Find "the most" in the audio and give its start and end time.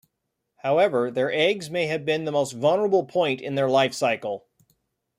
2.25-2.53